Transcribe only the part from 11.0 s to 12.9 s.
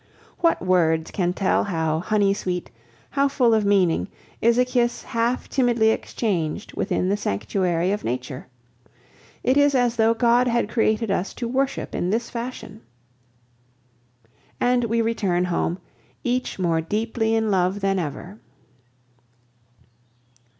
us to worship in this fashion.